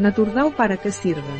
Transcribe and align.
Naturdau 0.00 0.48
para 0.56 0.78
què 0.80 0.88
sirve? 0.88 1.34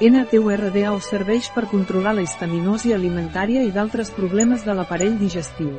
NTURDAO 0.00 0.96
serveix 1.04 1.50
per 1.52 1.66
controlar 1.68 2.14
la 2.16 2.22
histaminosi 2.24 2.94
alimentària 2.96 3.60
i 3.68 3.72
d'altres 3.74 4.10
problemes 4.16 4.64
de 4.64 4.72
l'aparell 4.72 5.18
digestiu. 5.20 5.74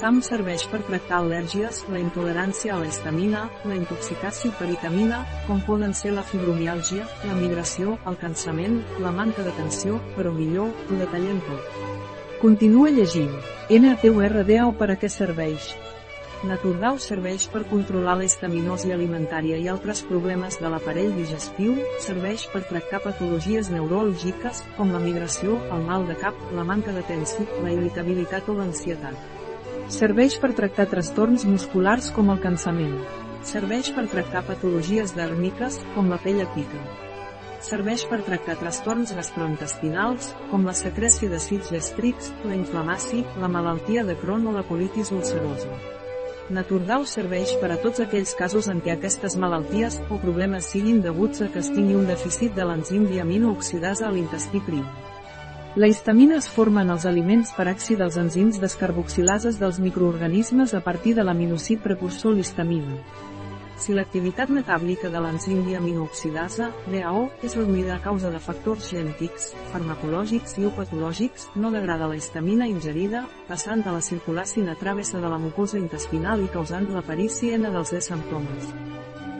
TAM 0.00 0.22
serveix 0.24 0.64
per 0.72 0.80
tractar 0.88 1.18
al·lèrgies, 1.18 1.82
la 1.92 2.00
intolerància 2.00 2.72
a 2.72 2.78
la 2.80 2.88
histamina, 2.88 3.44
la 3.68 3.76
intoxicació 3.76 4.54
per 4.56 4.70
vitamina, 4.70 5.20
com 5.44 5.60
poden 5.68 5.92
ser 5.92 6.14
la 6.16 6.24
fibromiàlgia, 6.24 7.04
la 7.28 7.36
migració, 7.36 7.98
el 8.08 8.16
cansament, 8.24 8.80
la 9.04 9.12
manca 9.12 9.44
d'atenció, 9.44 10.00
però 10.16 10.32
millor, 10.32 10.72
ho 10.88 11.00
detallem 11.04 11.44
tot. 11.44 11.78
Continua 12.40 12.88
llegint. 12.88 13.36
NTURDAO 13.68 14.72
per 14.80 14.94
a 14.94 14.96
què 14.96 15.12
serveix? 15.12 15.74
Naturdau 16.40 16.96
serveix 16.96 17.42
per 17.52 17.66
controlar 17.68 18.14
la 18.16 18.24
histaminosi 18.24 18.94
alimentària 18.94 19.58
i 19.60 19.66
altres 19.68 19.98
problemes 20.08 20.54
de 20.56 20.70
l'aparell 20.72 21.10
digestiu, 21.12 21.74
serveix 22.00 22.46
per 22.48 22.62
tractar 22.64 23.02
patologies 23.04 23.68
neurològiques, 23.68 24.62
com 24.78 24.94
la 24.94 25.02
migració, 25.02 25.58
el 25.76 25.84
mal 25.84 26.08
de 26.08 26.16
cap, 26.22 26.38
la 26.56 26.64
manca 26.64 26.96
d'atenció, 26.96 27.44
la 27.60 27.74
irritabilitat 27.74 28.48
o 28.48 28.56
l'ansietat. 28.56 29.20
Serveix 29.92 30.38
per 30.40 30.54
tractar 30.56 30.88
trastorns 30.88 31.44
musculars 31.44 32.08
com 32.16 32.32
el 32.32 32.40
cansament. 32.40 32.96
Serveix 33.44 33.92
per 33.92 34.08
tractar 34.08 34.46
patologies 34.48 35.12
dèrmiques, 35.12 35.76
com 35.92 36.08
la 36.08 36.22
pell 36.24 36.40
pica. 36.56 36.82
Serveix 37.60 38.08
per 38.08 38.22
tractar 38.24 38.56
trastorns 38.56 39.12
gastrointestinals, 39.12 40.32
com 40.48 40.64
la 40.64 40.72
secreció 40.72 41.28
d'àcids 41.28 41.68
gàstrics, 41.76 42.32
la 42.48 42.56
inflamació, 42.56 43.28
la 43.36 43.52
malaltia 43.52 44.08
de 44.08 44.16
Crohn 44.16 44.48
o 44.48 44.56
la 44.56 44.64
colitis 44.64 45.12
ulcerosa. 45.12 45.76
Naturdau 46.50 47.04
serveix 47.06 47.52
per 47.62 47.68
a 47.70 47.76
tots 47.78 48.00
aquells 48.02 48.32
casos 48.34 48.66
en 48.72 48.80
què 48.82 48.96
aquestes 48.96 49.36
malalties 49.38 50.00
o 50.10 50.16
problemes 50.18 50.66
siguin 50.72 50.98
deguts 51.04 51.44
a 51.44 51.46
que 51.54 51.60
es 51.62 51.68
tingui 51.70 51.94
un 51.94 52.08
dèficit 52.08 52.56
de 52.56 52.66
l'enzim 52.66 53.04
diamino-oxidasa 53.06 54.08
a 54.08 54.10
l'intestí 54.10 54.58
prim. 54.66 54.82
La 55.78 55.86
histamina 55.86 56.40
es 56.42 56.48
forma 56.50 56.82
en 56.82 56.90
els 56.90 57.06
aliments 57.06 57.54
per 57.54 57.68
àcid 57.70 58.02
dels 58.02 58.18
enzims 58.18 58.58
descarboxilases 58.58 59.60
dels 59.62 59.78
microorganismes 59.78 60.74
a 60.74 60.82
partir 60.82 61.14
de 61.14 61.22
l'aminocid 61.22 61.86
precursor 61.86 62.34
l'histamina. 62.34 62.98
Si 63.80 63.94
l'activitat 63.96 64.50
metàblica 64.52 65.08
de 65.08 65.20
l'enzim 65.24 65.62
diaminooxidasa, 65.64 66.66
DAO, 66.92 67.22
és 67.46 67.56
reduïda 67.56 67.94
a 67.94 68.02
causa 68.04 68.28
de 68.28 68.40
factors 68.44 68.90
genètics, 68.92 69.54
farmacològics 69.72 70.58
i 70.60 70.68
o 70.68 70.74
patològics, 70.76 71.48
no 71.56 71.72
degrada 71.72 72.10
la 72.10 72.18
histamina 72.20 72.68
ingerida, 72.68 73.24
passant 73.48 73.80
de 73.86 73.96
la 73.96 74.04
circulació 74.04 74.68
a 74.68 74.76
travessa 74.76 75.18
de 75.18 75.32
la 75.32 75.40
mucosa 75.40 75.80
intestinal 75.80 76.44
i 76.44 76.52
causant 76.52 76.92
l'aparici 76.92 77.56
dels 77.56 77.96
de 77.96 78.04
símptomes. 78.04 78.74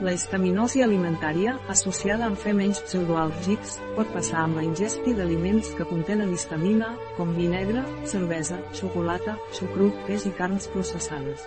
La 0.00 0.14
histaminosi 0.16 0.80
alimentària, 0.80 1.58
associada 1.68 2.24
amb 2.24 2.38
fer 2.40 2.54
menys 2.56 2.78
pseudoàlgics, 2.86 3.74
pot 3.98 4.08
passar 4.14 4.46
amb 4.46 4.56
la 4.56 4.62
ingesti 4.64 5.12
d'aliments 5.12 5.74
que 5.76 5.84
contenen 5.84 6.32
histamina, 6.32 6.94
com 7.18 7.34
vi 7.36 7.50
negre, 7.52 7.82
cervesa, 8.08 8.56
xocolata, 8.78 9.36
sucrut, 9.52 10.00
peix 10.06 10.24
i 10.24 10.32
carns 10.40 10.70
processades. 10.72 11.44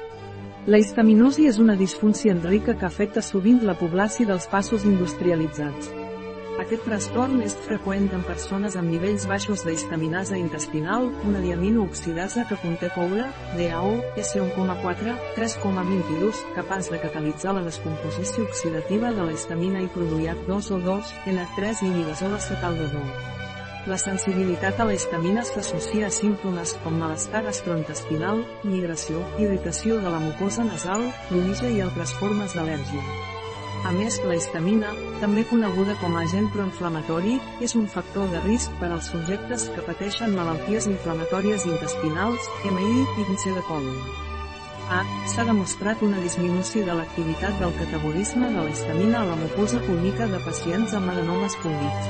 La 0.69 0.77
histaminosi 0.77 1.49
és 1.49 1.57
una 1.57 1.73
disfunció 1.75 2.37
rica 2.45 2.77
que 2.77 2.85
afecta 2.85 3.25
sovint 3.25 3.65
la 3.65 3.73
població 3.73 4.29
dels 4.29 4.45
passos 4.53 4.85
industrialitzats. 4.85 5.89
Aquest 6.63 6.85
trastorn 6.87 7.41
és 7.43 7.53
freqüent 7.65 8.05
en 8.15 8.21
persones 8.23 8.77
amb 8.79 8.87
nivells 8.93 9.25
baixos 9.27 9.65
d'histaminasa 9.67 10.37
intestinal, 10.39 11.09
una 11.27 11.41
diaminooxidasa 11.43 12.45
que 12.47 12.55
conté 12.61 12.87
coure, 12.95 13.25
DAO, 13.57 13.89
S1,4, 14.21 15.15
3,22, 15.35 16.39
capaç 16.55 16.87
de 16.93 17.01
catalitzar 17.03 17.57
la 17.57 17.65
descomposició 17.67 18.47
oxidativa 18.47 19.11
de 19.11 19.27
la 19.27 19.35
histamina 19.35 19.83
i 19.83 19.91
produir 19.91 20.31
H2 20.37 20.71
o 20.77 20.79
2, 20.87 21.11
N3 21.33 21.83
i 21.83 21.91
inhibidor 21.91 22.39
acetaldehol. 22.39 23.11
La 23.91 23.99
sensibilitat 23.99 24.79
a 24.79 24.87
la 24.87 24.95
histamina 24.95 25.43
s'associa 25.43 26.07
a 26.07 26.15
símptomes 26.15 26.77
com 26.85 26.95
malestar 26.95 27.43
gastrointestinal, 27.49 28.45
migració, 28.63 29.27
irritació 29.35 29.99
de 29.99 30.15
la 30.15 30.23
mucosa 30.23 30.63
nasal, 30.63 31.09
prolija 31.27 31.67
i 31.67 31.83
altres 31.83 32.15
formes 32.23 32.55
d'al·lèrgia. 32.55 33.32
A 33.83 33.91
més, 33.91 34.15
la 34.23 34.37
histamina, 34.39 34.93
també 35.19 35.43
coneguda 35.49 35.97
com 35.99 36.13
a 36.15 36.21
agent 36.23 36.45
proinflamatori, 36.53 37.33
és 37.65 37.73
un 37.75 37.89
factor 37.91 38.29
de 38.31 38.39
risc 38.45 38.71
per 38.79 38.87
als 38.89 39.09
subjectes 39.11 39.65
que 39.75 39.83
pateixen 39.83 40.35
malalties 40.37 40.87
inflamatòries 40.87 41.65
intestinals, 41.67 42.47
MI 42.63 42.93
i 43.03 43.25
càncer 43.27 43.51
de 43.57 43.65
colon. 43.67 43.97
A. 44.87 45.01
S'ha 45.33 45.43
demostrat 45.47 45.99
una 46.07 46.23
disminució 46.23 46.85
de 46.87 46.95
l'activitat 46.95 47.59
del 47.59 47.75
catabolisme 47.81 48.53
de 48.55 48.61
la 48.61 48.71
histamina 48.71 49.19
a 49.21 49.27
la 49.33 49.37
mucosa 49.43 49.83
pública 49.83 50.31
de 50.31 50.39
pacients 50.47 50.95
amb 50.95 51.11
adenomes 51.11 51.59
públics. 51.63 52.09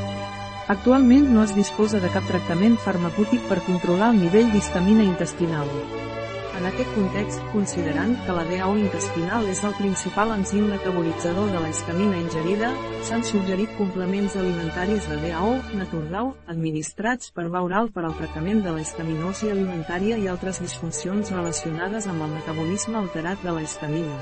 Actualment 0.77 1.27
no 1.33 1.41
es 1.43 1.57
disposa 1.57 1.99
de 1.99 2.13
cap 2.13 2.29
tractament 2.29 2.77
farmacèutic 2.85 3.49
per 3.49 3.61
controlar 3.65 4.13
el 4.13 4.23
nivell 4.27 4.53
d'histamina 4.53 5.09
intestinal. 5.09 5.69
En 6.63 6.69
aquest 6.69 6.93
context, 6.95 7.41
considerant 7.51 8.13
que 8.23 8.31
la 8.31 8.45
DAO 8.47 8.77
intestinal 8.79 9.49
és 9.51 9.59
el 9.67 9.73
principal 9.75 10.29
enzim 10.31 10.69
metabolitzador 10.71 11.49
de 11.51 11.59
la 11.59 11.67
histamina 11.67 12.15
ingerida, 12.15 12.69
s'han 13.03 13.25
suggerit 13.27 13.73
complements 13.75 14.37
alimentaris 14.39 15.09
de 15.11 15.17
DAO, 15.25 15.57
Naturdau, 15.75 16.29
administrats 16.53 17.33
per 17.35 17.49
va 17.51 17.65
oral 17.67 17.89
per 17.91 18.05
al 18.07 18.15
tractament 18.15 18.61
de 18.63 18.71
la 18.77 18.79
histaminosi 18.79 19.51
alimentària 19.51 20.15
i 20.21 20.29
altres 20.31 20.61
disfuncions 20.63 21.33
relacionades 21.35 22.07
amb 22.07 22.23
el 22.29 22.31
metabolisme 22.37 22.95
alterat 23.01 23.43
de 23.43 23.57
la 23.57 23.65
histamina. 23.67 24.21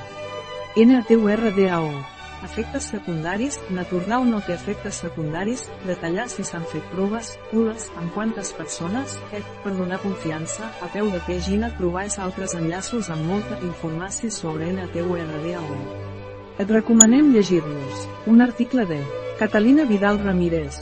NTURDAO 0.73 2.20
Efectes 2.44 2.88
secundaris, 2.90 3.59
Naturnau 3.69 4.24
no 4.25 4.40
té 4.41 4.56
efectes 4.56 4.97
secundaris, 5.03 5.68
detallar 5.85 6.28
si 6.34 6.44
s'han 6.47 6.66
fet 6.72 6.85
proves, 6.90 7.35
ules, 7.53 7.88
amb 8.02 8.13
quantes 8.16 8.50
persones, 8.57 9.18
et, 9.31 9.46
per 9.63 9.75
donar 9.78 10.02
confiança, 10.02 10.72
a 10.81 10.90
peu 10.94 11.12
de 11.13 11.22
pàgina 11.28 11.69
trobais 11.78 12.18
altres 12.19 12.57
enllaços 12.57 13.12
amb 13.13 13.29
molta 13.29 13.59
informació 13.62 14.34
sobre 14.34 14.72
NTURDAO. 14.74 15.81
Et 16.57 16.69
recomanem 16.69 17.31
llegir-los. 17.35 18.07
Un 18.28 18.41
article 18.41 18.85
de 18.90 19.03
Catalina 19.40 19.85
Vidal 19.85 20.19
Ramírez, 20.25 20.81